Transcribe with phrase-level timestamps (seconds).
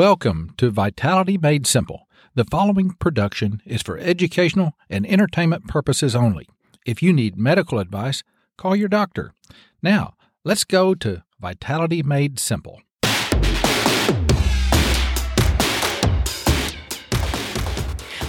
[0.00, 2.08] Welcome to Vitality Made Simple.
[2.34, 6.48] The following production is for educational and entertainment purposes only.
[6.86, 8.22] If you need medical advice,
[8.56, 9.34] call your doctor.
[9.82, 12.80] Now, let's go to Vitality Made Simple.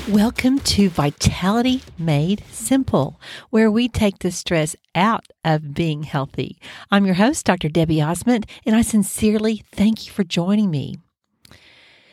[0.10, 3.18] Welcome to Vitality Made Simple,
[3.50, 6.60] where we take the stress out of being healthy.
[6.92, 7.70] I'm your host, Dr.
[7.70, 10.98] Debbie Ozment, and I sincerely thank you for joining me.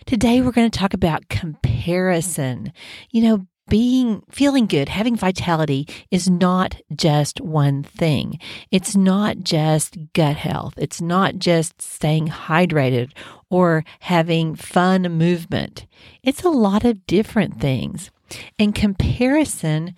[0.08, 2.72] Today, we're going to talk about comparison.
[3.10, 8.38] You know, being feeling good, having vitality is not just one thing.
[8.70, 10.72] It's not just gut health.
[10.78, 13.10] It's not just staying hydrated
[13.50, 15.86] or having fun movement.
[16.22, 18.10] It's a lot of different things.
[18.58, 19.94] And comparison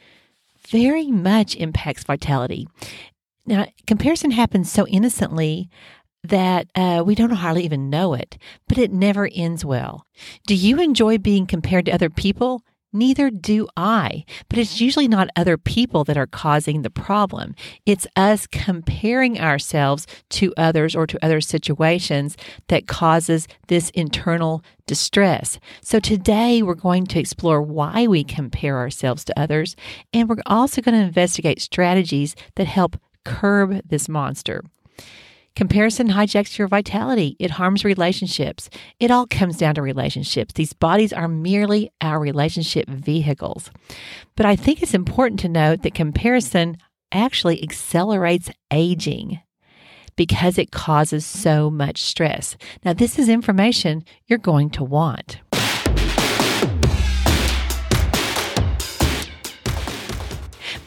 [0.66, 2.66] very much impacts vitality.
[3.46, 5.70] Now, comparison happens so innocently
[6.23, 8.37] that uh, we don't hardly even know it,
[8.69, 10.06] but it never ends well.
[10.46, 12.62] Do you enjoy being compared to other people?
[12.93, 14.24] Neither do I.
[14.48, 17.54] But it's usually not other people that are causing the problem.
[17.87, 25.60] It's us comparing ourselves to others or to other situations that causes this internal distress.
[25.82, 29.76] So today we're going to explore why we compare ourselves to others,
[30.13, 34.65] and we're also going to investigate strategies that help curb this monster.
[35.56, 37.37] Comparison hijacks your vitality.
[37.38, 38.70] It harms relationships.
[38.98, 40.54] It all comes down to relationships.
[40.54, 43.70] These bodies are merely our relationship vehicles.
[44.37, 46.76] But I think it's important to note that comparison
[47.12, 49.40] actually accelerates aging
[50.16, 52.57] because it causes so much stress.
[52.85, 55.40] Now, this is information you're going to want.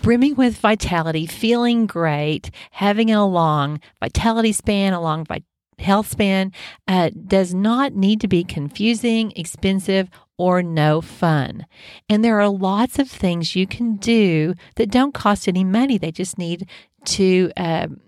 [0.04, 5.26] Brimming with vitality, feeling great, having a long vitality span, a long
[5.80, 6.52] health span,
[6.88, 11.66] uh, does not need to be confusing, expensive, or no fun.
[12.10, 15.98] And there are lots of things you can do that don't cost any money.
[15.98, 16.70] They just need
[17.06, 18.02] to, um,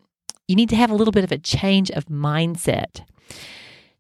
[0.49, 3.05] you need to have a little bit of a change of mindset.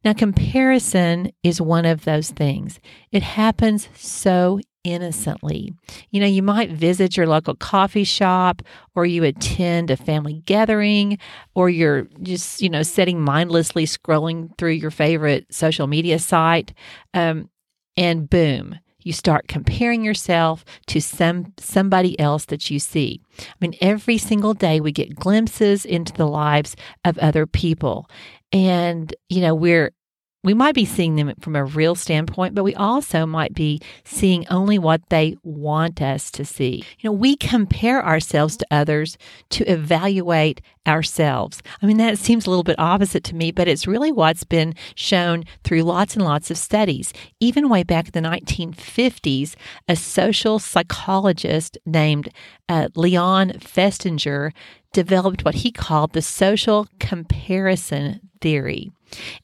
[0.03, 2.79] Now, comparison is one of those things.
[3.11, 5.73] It happens so innocently.
[6.11, 8.61] You know, you might visit your local coffee shop
[8.93, 11.17] or you attend a family gathering
[11.55, 16.73] or you're just, you know, sitting mindlessly scrolling through your favorite social media site.
[17.13, 17.49] Um,
[17.97, 23.21] and boom, you start comparing yourself to some somebody else that you see.
[23.39, 26.75] I mean, every single day we get glimpses into the lives
[27.05, 28.09] of other people.
[28.51, 29.91] And, you know, we're
[30.45, 34.47] we might be seeing them from a real standpoint, but we also might be seeing
[34.49, 36.83] only what they want us to see.
[36.99, 39.17] You know, we compare ourselves to others
[39.49, 41.63] to evaluate ourselves.
[41.81, 44.75] I mean, that seems a little bit opposite to me, but it's really what's been
[44.93, 47.11] shown through lots and lots of studies.
[47.39, 49.55] Even way back in the 1950s,
[49.87, 52.29] a social psychologist named
[52.69, 54.51] uh, Leon Festinger
[54.95, 58.91] developed what he called the social comparison theory.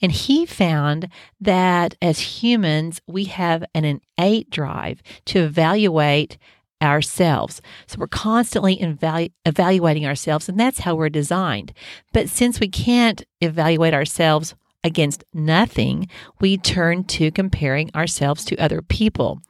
[0.02, 1.10] And he found
[1.42, 6.38] that as humans, we have an innate drive to evaluate
[6.82, 7.62] ourselves.
[7.86, 11.74] So we're constantly evalu- evaluating ourselves, and that's how we're designed.
[12.14, 16.08] But since we can't evaluate ourselves against nothing,
[16.40, 19.42] we turn to comparing ourselves to other people.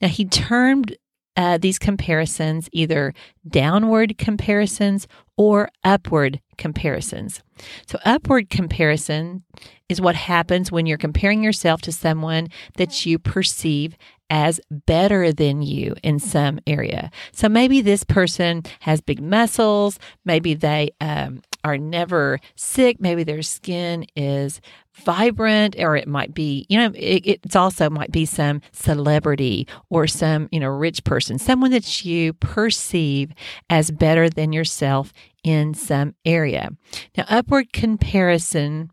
[0.00, 0.96] Now, he termed
[1.36, 3.14] uh, these comparisons either
[3.48, 5.06] downward comparisons
[5.36, 7.42] or upward comparisons.
[7.86, 9.44] So, upward comparison
[9.88, 13.96] is what happens when you're comparing yourself to someone that you perceive
[14.32, 17.10] as better than you in some area.
[17.32, 23.42] So, maybe this person has big muscles, maybe they um, are never sick, maybe their
[23.42, 24.60] skin is
[24.94, 30.06] vibrant or it might be you know it, it's also might be some celebrity or
[30.06, 33.32] some you know rich person someone that you perceive
[33.70, 35.10] as better than yourself
[35.42, 36.70] in some area.
[37.16, 38.90] Now upward comparison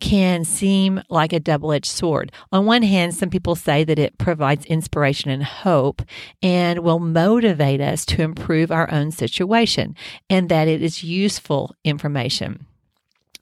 [0.00, 2.32] can seem like a double edged sword.
[2.52, 6.02] On one hand, some people say that it provides inspiration and hope
[6.42, 9.96] and will motivate us to improve our own situation
[10.30, 12.66] and that it is useful information.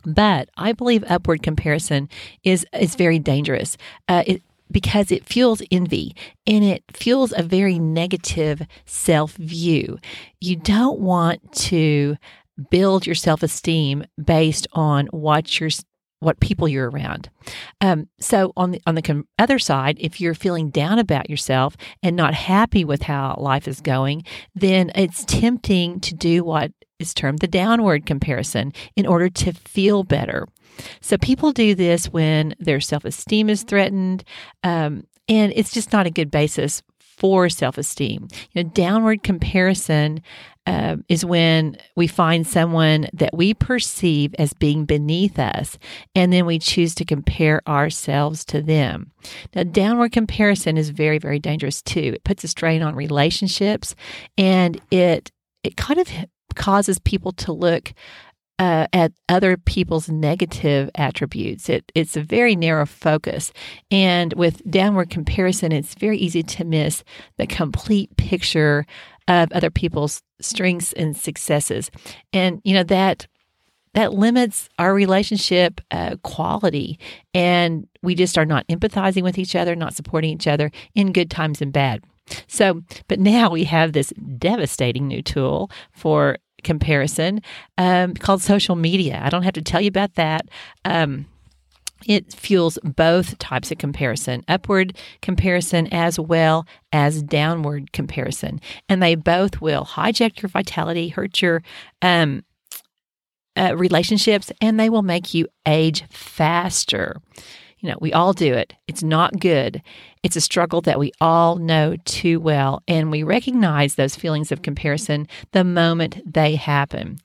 [0.04, 2.08] But I believe upward comparison
[2.44, 3.76] is is very dangerous.
[4.08, 6.14] Uh, it, because it fuels envy
[6.46, 9.98] and it fuels a very negative self view.
[10.40, 12.16] You don't want to
[12.70, 15.70] build your self esteem based on what you're
[16.20, 17.28] what people you're around.
[17.80, 22.16] Um, so on the on the other side, if you're feeling down about yourself and
[22.16, 24.24] not happy with how life is going,
[24.54, 30.02] then it's tempting to do what is termed the downward comparison in order to feel
[30.02, 30.46] better.
[31.00, 34.24] So people do this when their self esteem is threatened,
[34.62, 38.28] um, and it's just not a good basis for self esteem.
[38.52, 40.22] You know, downward comparison
[40.66, 45.78] uh, is when we find someone that we perceive as being beneath us,
[46.14, 49.12] and then we choose to compare ourselves to them.
[49.54, 52.12] Now, downward comparison is very, very dangerous too.
[52.14, 53.94] It puts a strain on relationships,
[54.36, 55.30] and it
[55.62, 56.08] it kind of
[56.54, 57.92] causes people to look
[58.58, 61.68] uh, at other people's negative attributes.
[61.68, 63.52] It, it's a very narrow focus.
[63.90, 67.04] And with downward comparison, it's very easy to miss
[67.36, 68.86] the complete picture
[69.28, 71.90] of other people's strengths and successes.
[72.32, 73.26] And, you know, that
[73.94, 76.98] that limits our relationship uh, quality
[77.32, 81.30] and we just are not empathizing with each other not supporting each other in good
[81.30, 82.04] times and bad
[82.46, 86.36] so but now we have this devastating new tool for
[86.66, 87.40] comparison
[87.78, 89.20] um, called social media.
[89.22, 90.48] I don't have to tell you about that.
[90.84, 91.26] Um,
[92.08, 98.60] it fuels both types of comparison upward comparison as well as downward comparison.
[98.88, 101.62] And they both will hijack your vitality, hurt your
[102.02, 102.44] um,
[103.56, 107.20] uh, relationships, and they will make you age faster.
[107.78, 108.72] You know, we all do it.
[108.86, 109.82] It's not good.
[110.22, 114.62] It's a struggle that we all know too well, and we recognize those feelings of
[114.62, 117.18] comparison the moment they happen.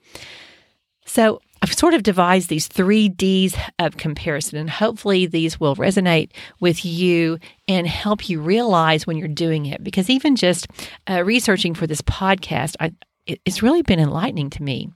[1.06, 6.32] So, I've sort of devised these three D's of comparison, and hopefully these will resonate
[6.60, 7.38] with you
[7.68, 9.84] and help you realize when you're doing it.
[9.84, 10.68] Because even just
[11.10, 12.94] uh, researching for this podcast, I,
[13.28, 14.90] it's really been enlightening to me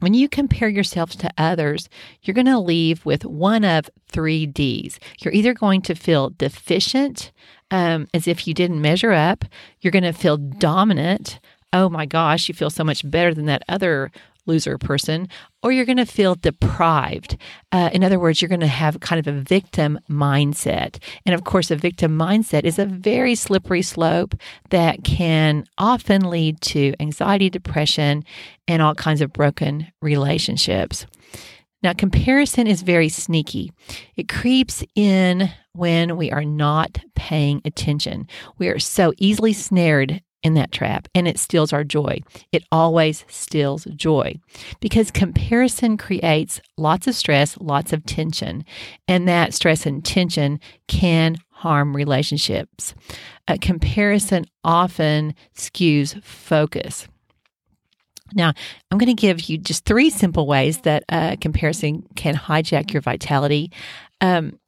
[0.00, 1.88] when you compare yourself to others,
[2.22, 4.98] you're going to leave with one of three D's.
[5.20, 7.32] You're either going to feel deficient,
[7.70, 9.44] um, as if you didn't measure up.
[9.80, 11.40] You're going to feel dominant.
[11.72, 14.10] Oh my gosh, you feel so much better than that other
[14.46, 15.28] loser person,
[15.62, 17.36] or you're going to feel deprived.
[17.72, 21.02] Uh, in other words, you're going to have kind of a victim mindset.
[21.24, 24.34] And of course, a victim mindset is a very slippery slope
[24.70, 28.24] that can often lead to anxiety, depression,
[28.68, 31.06] and all kinds of broken relationships.
[31.82, 33.70] Now, comparison is very sneaky.
[34.16, 38.26] It creeps in when we are not paying attention.
[38.58, 42.20] We are so easily snared in that trap and it steals our joy.
[42.52, 44.36] It always steals joy
[44.80, 48.64] because comparison creates lots of stress, lots of tension,
[49.08, 52.94] and that stress and tension can harm relationships.
[53.48, 57.08] A comparison often skews focus.
[58.34, 58.52] Now,
[58.90, 63.02] I'm going to give you just three simple ways that a comparison can hijack your
[63.02, 63.72] vitality.
[64.20, 64.58] Um,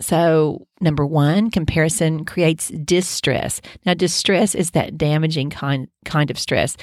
[0.00, 3.60] so, number one, comparison creates distress.
[3.86, 6.76] Now, distress is that damaging kind kind of stress.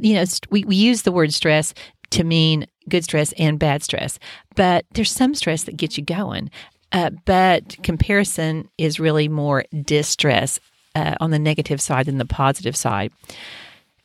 [0.00, 1.72] You know, we, we use the word stress
[2.10, 4.18] to mean good stress and bad stress,
[4.54, 6.50] but there's some stress that gets you going.
[6.90, 10.58] Uh, but comparison is really more distress
[10.94, 13.12] uh, on the negative side than the positive side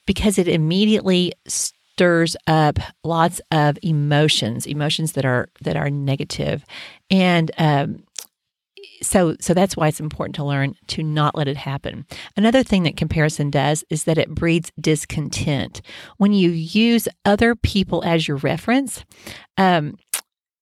[0.05, 6.65] because it immediately stirs up lots of emotions, emotions that are that are negative,
[7.09, 8.03] and um,
[9.01, 12.05] so so that's why it's important to learn to not let it happen.
[12.35, 15.81] Another thing that comparison does is that it breeds discontent.
[16.17, 19.03] When you use other people as your reference,
[19.57, 19.97] um,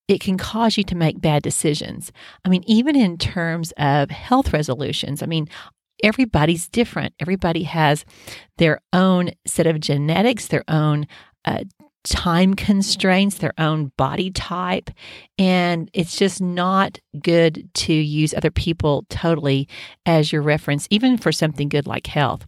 [0.08, 2.12] it can cause you to make bad decisions.
[2.44, 5.48] I mean, even in terms of health resolutions, I mean,
[6.04, 7.14] everybody's different.
[7.20, 8.04] Everybody has
[8.58, 11.08] their own set of genetics, their own
[11.46, 11.64] uh,
[12.04, 14.90] time constraints, their own body type.
[15.38, 19.68] And it's just not good to use other people totally
[20.06, 22.46] as your reference, even for something good like health.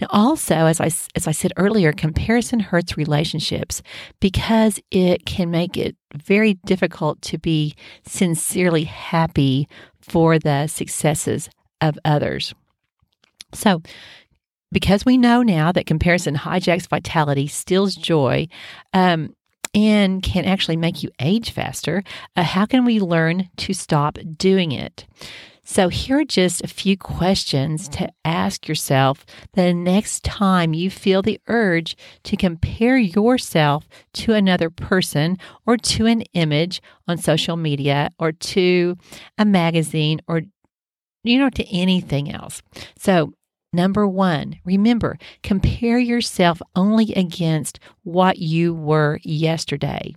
[0.00, 3.82] Now, also, as I, as I said earlier, comparison hurts relationships
[4.20, 7.74] because it can make it very difficult to be
[8.06, 9.68] sincerely happy
[10.00, 11.48] for the successes
[11.80, 12.54] of others.
[13.52, 13.82] So,
[14.72, 18.48] because we know now that comparison hijacks vitality, steals joy,
[18.92, 19.34] um,
[19.74, 22.02] and can actually make you age faster,
[22.34, 25.06] uh, how can we learn to stop doing it?
[25.68, 31.22] So, here are just a few questions to ask yourself the next time you feel
[31.22, 38.10] the urge to compare yourself to another person or to an image on social media
[38.20, 38.96] or to
[39.38, 40.42] a magazine or
[41.24, 42.62] you know to anything else.
[42.96, 43.32] So,
[43.76, 50.14] Number one, remember, compare yourself only against what you were yesterday.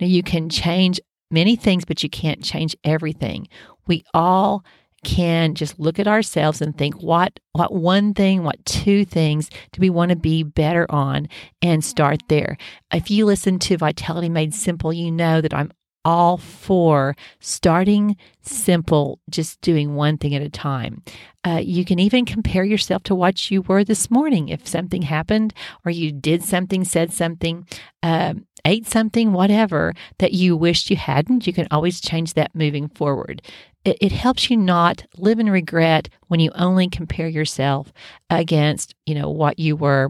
[0.00, 0.98] Now, you can change
[1.30, 3.46] many things, but you can't change everything.
[3.86, 4.64] We all
[5.04, 9.80] can just look at ourselves and think what what one thing what two things do
[9.80, 11.28] we want to be better on
[11.62, 12.56] and start there
[12.92, 15.70] if you listen to vitality made simple you know that i'm
[16.08, 21.02] all for starting simple, just doing one thing at a time.
[21.44, 24.48] Uh, you can even compare yourself to what you were this morning.
[24.48, 25.52] If something happened
[25.84, 27.68] or you did something, said something,
[28.02, 28.34] uh,
[28.64, 33.42] ate something, whatever that you wished you hadn't, you can always change that moving forward.
[33.84, 37.92] It, it helps you not live in regret when you only compare yourself
[38.30, 40.08] against, you know, what you were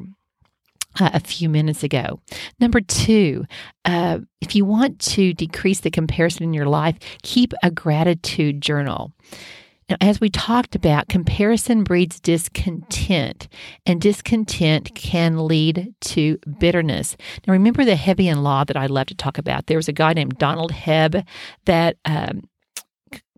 [0.98, 2.20] uh, a few minutes ago.
[2.60, 3.44] Number two,
[3.84, 9.12] uh, if you want to decrease the comparison in your life, keep a gratitude journal.
[9.88, 13.48] Now, as we talked about, comparison breeds discontent,
[13.86, 17.16] and discontent can lead to bitterness.
[17.46, 19.66] Now, remember the Hebbian law that I love to talk about?
[19.66, 21.26] There was a guy named Donald Hebb
[21.64, 22.42] that um,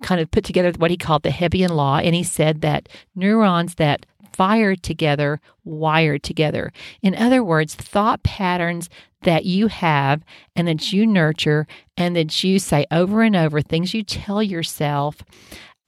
[0.02, 3.76] kind of put together what he called the Hebbian law, and he said that neurons
[3.76, 6.72] that fire together, wire together.
[7.02, 8.88] In other words, thought patterns
[9.22, 10.22] that you have
[10.56, 15.22] and that you nurture and that you say over and over, things you tell yourself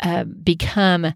[0.01, 1.15] uh, become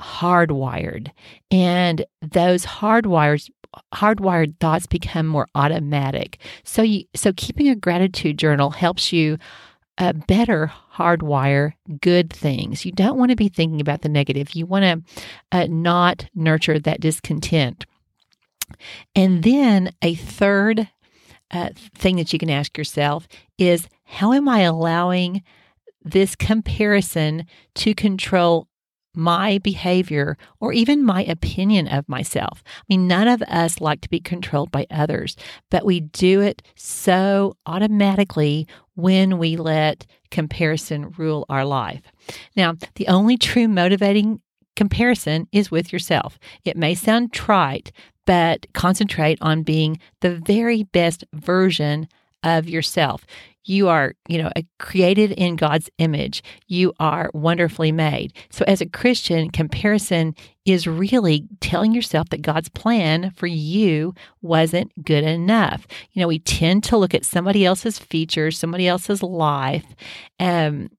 [0.00, 1.10] hardwired.
[1.50, 3.50] And those hardwires
[3.92, 6.38] hardwired thoughts become more automatic.
[6.62, 9.38] So you so keeping a gratitude journal helps you
[9.98, 12.84] uh, better hardwire good things.
[12.84, 14.54] You don't want to be thinking about the negative.
[14.54, 15.02] You want to
[15.52, 17.86] uh, not nurture that discontent.
[19.14, 20.88] And then a third
[21.50, 25.42] uh, thing that you can ask yourself is how am I allowing
[26.02, 27.46] this comparison
[27.76, 28.68] to control
[29.14, 32.62] my behavior or even my opinion of myself.
[32.66, 35.36] I mean, none of us like to be controlled by others,
[35.70, 42.02] but we do it so automatically when we let comparison rule our life.
[42.56, 44.40] Now, the only true motivating
[44.76, 46.38] comparison is with yourself.
[46.64, 47.92] It may sound trite,
[48.26, 52.08] but concentrate on being the very best version
[52.44, 53.26] of yourself.
[53.66, 56.42] You are, you know, created in God's image.
[56.66, 58.34] You are wonderfully made.
[58.50, 60.34] So as a Christian, comparison
[60.66, 65.86] is really telling yourself that God's plan for you wasn't good enough.
[66.12, 69.86] You know, we tend to look at somebody else's features, somebody else's life,
[70.38, 70.90] um,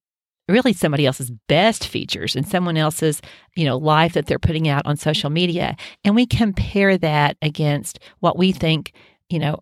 [0.47, 3.21] really somebody else's best features and someone else's
[3.55, 7.99] you know life that they're putting out on social media and we compare that against
[8.19, 8.93] what we think
[9.29, 9.59] you know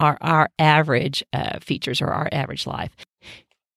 [0.00, 2.90] are our average uh, features or our average life.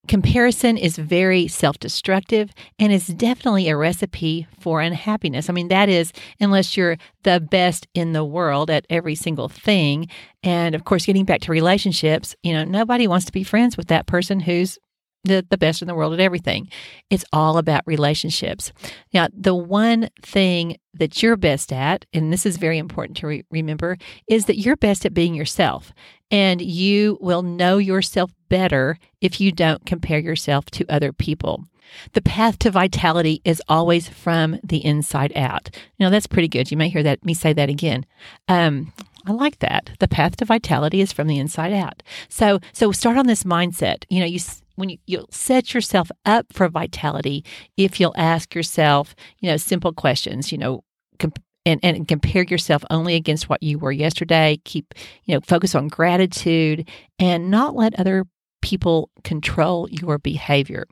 [0.08, 2.50] Comparison is very self destructive
[2.80, 5.50] and is definitely a recipe for unhappiness.
[5.50, 10.08] I mean, that is, unless you're the best in the world at every single thing.
[10.42, 13.88] And of course, getting back to relationships, you know, nobody wants to be friends with
[13.90, 14.80] that person who's
[15.24, 16.70] the, the best in the world at everything.
[17.10, 18.72] It's all about relationships.
[19.14, 23.46] Now, the one thing that you're best at, and this is very important to re-
[23.52, 23.98] remember,
[24.28, 25.94] is that you're best at being yourself.
[26.32, 31.66] And you will know yourself better if you don't compare yourself to other people.
[32.14, 35.76] The path to vitality is always from the inside out.
[36.00, 36.70] Now, that's pretty good.
[36.70, 38.06] You may hear that me say that again.
[38.48, 38.94] Um,
[39.26, 39.92] I like that.
[40.00, 42.02] The path to vitality is from the inside out.
[42.30, 44.06] So, so start on this mindset.
[44.10, 44.40] You know, you
[44.80, 47.44] when you, you'll set yourself up for vitality
[47.78, 50.84] if you'll ask yourself, you know, simple questions, you know,
[51.20, 54.60] comp- and, and compare yourself only against what you were yesterday.
[54.64, 54.94] Keep,
[55.26, 58.26] you know, focus on gratitude and not let other
[58.62, 60.86] people control your behavior.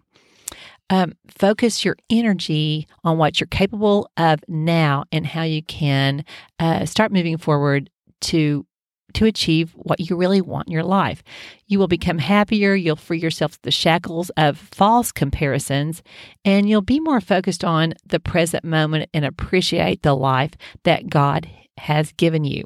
[0.90, 6.24] Um, focus your energy on what you're capable of now and how you can
[6.60, 7.90] uh, start moving forward
[8.22, 8.66] to
[9.14, 11.24] to achieve what you really want in your life.
[11.68, 16.04] You will become happier, you'll free yourself of the shackles of false comparisons,
[16.44, 20.52] and you'll be more focused on the present moment and appreciate the life
[20.84, 22.66] that God has given you.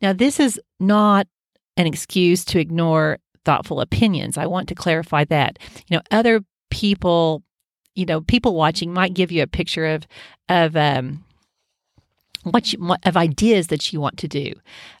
[0.00, 1.26] Now, this is not
[1.76, 4.38] an excuse to ignore thoughtful opinions.
[4.38, 5.58] I want to clarify that.
[5.88, 7.42] You know, other people,
[7.94, 10.06] you know, people watching might give you a picture of
[10.48, 11.23] of um,
[12.44, 14.54] what you of ideas that you want to do.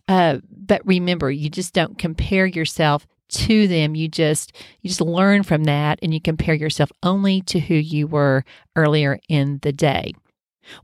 [0.08, 3.94] Uh, but remember, you just don't compare yourself to them.
[3.94, 8.06] You just you just learn from that, and you compare yourself only to who you
[8.06, 8.44] were
[8.76, 10.12] earlier in the day.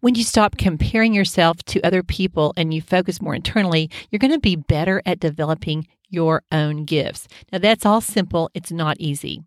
[0.01, 4.33] When you stop comparing yourself to other people and you focus more internally, you're going
[4.33, 7.29] to be better at developing your own gifts.
[7.51, 9.43] Now, that's all simple, it's not easy.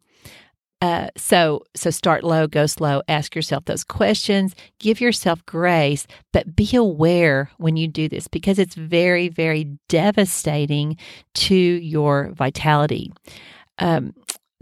[0.83, 3.01] Uh, so so start low, go slow.
[3.07, 4.53] Ask yourself those questions.
[4.79, 10.97] Give yourself grace, but be aware when you do this because it's very very devastating
[11.35, 13.13] to your vitality.
[13.79, 14.13] Um,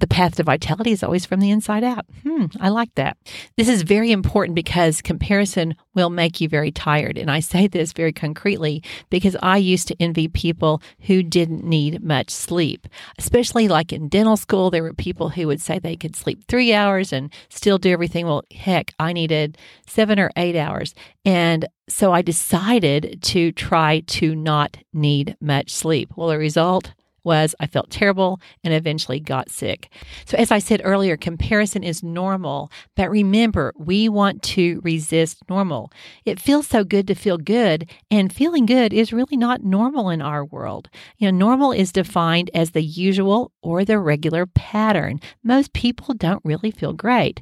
[0.01, 2.05] the path to vitality is always from the inside out.
[2.23, 3.17] Hmm, I like that.
[3.55, 7.19] This is very important because comparison will make you very tired.
[7.19, 12.03] And I say this very concretely because I used to envy people who didn't need
[12.03, 12.87] much sleep,
[13.19, 14.71] especially like in dental school.
[14.71, 18.25] There were people who would say they could sleep three hours and still do everything.
[18.25, 19.55] Well, heck, I needed
[19.85, 20.95] seven or eight hours.
[21.25, 26.13] And so I decided to try to not need much sleep.
[26.15, 26.93] Well, the result,
[27.23, 29.91] was I felt terrible and eventually got sick.
[30.25, 35.91] So, as I said earlier, comparison is normal, but remember, we want to resist normal.
[36.25, 40.21] It feels so good to feel good, and feeling good is really not normal in
[40.21, 40.89] our world.
[41.17, 45.19] You know, normal is defined as the usual or the regular pattern.
[45.43, 47.41] Most people don't really feel great.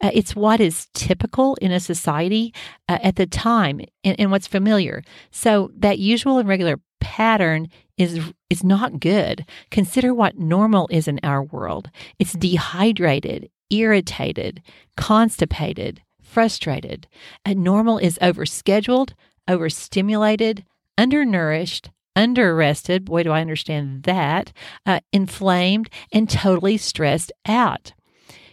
[0.00, 2.54] Uh, it's what is typical in a society
[2.88, 5.02] uh, at the time and, and what's familiar.
[5.30, 9.44] So, that usual and regular pattern is is not good.
[9.70, 11.90] Consider what normal is in our world.
[12.18, 14.62] It's dehydrated, irritated,
[14.96, 17.06] constipated, frustrated.
[17.44, 19.12] And normal is overscheduled,
[19.48, 20.64] overstimulated,
[20.96, 23.04] undernourished, underrested.
[23.04, 24.52] Boy, do I understand that.
[24.86, 27.92] Uh, inflamed and totally stressed out.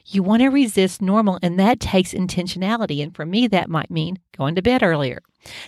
[0.06, 3.02] You want to resist normal, and that takes intentionality.
[3.02, 5.22] And for me, that might mean going to bed earlier.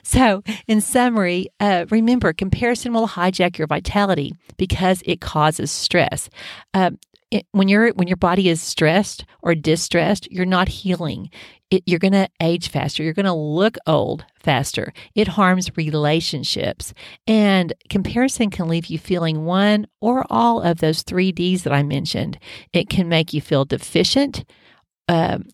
[0.04, 6.30] So, in summary, uh, remember comparison will hijack your vitality because it causes stress.
[6.74, 6.92] Uh,
[7.32, 11.30] it, when you're when your body is stressed or distressed, you're not healing.
[11.70, 13.04] It, you're going to age faster.
[13.04, 14.94] You're going to look old faster.
[15.16, 16.94] It harms relationships,
[17.26, 21.84] and comparison can leave you feeling one or all of those three Ds that I
[21.84, 22.40] mentioned.
[22.72, 24.46] It can make you feel deficient.
[25.10, 25.48] Um,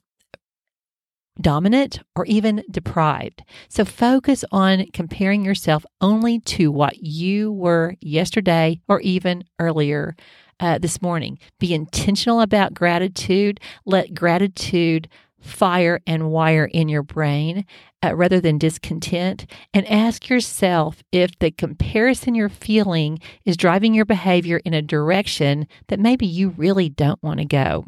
[1.41, 3.43] dominant, or even deprived.
[3.67, 10.15] So focus on comparing yourself only to what you were yesterday or even earlier
[10.59, 11.39] uh, this morning.
[11.59, 13.59] Be intentional about gratitude.
[13.85, 15.07] Let gratitude
[15.43, 17.65] fire and wire in your brain
[18.03, 19.45] uh, rather than discontent.
[19.73, 25.67] And ask yourself if the comparison you're feeling is driving your behavior in a direction
[25.87, 27.85] that maybe you really don't want to go.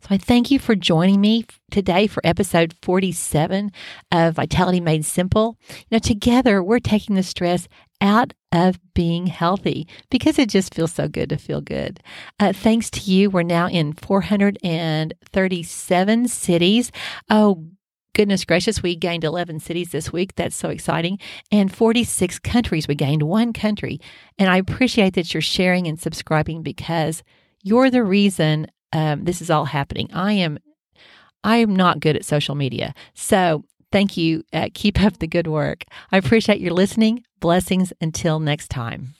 [0.00, 3.72] So I thank you for joining me today for episode 47
[4.12, 5.56] of Vitality Made Simple.
[5.90, 7.68] Know, together we're taking the stress
[8.02, 12.00] out of being healthy because it just feels so good to feel good.
[12.38, 16.92] Uh, thanks to you, we're now in 437 cities.
[17.30, 17.64] Oh,
[18.14, 20.34] goodness gracious, we gained 11 cities this week.
[20.34, 21.18] That's so exciting.
[21.50, 22.86] And 46 countries.
[22.86, 23.98] We gained one country.
[24.38, 27.22] And I appreciate that you're sharing and subscribing because
[27.62, 30.10] you're the reason um, this is all happening.
[30.12, 30.58] I am
[31.44, 32.94] I am not good at social media.
[33.14, 34.44] So thank you.
[34.52, 35.84] Uh, keep up the good work.
[36.10, 37.24] I appreciate your listening.
[37.40, 39.14] Blessings until next time.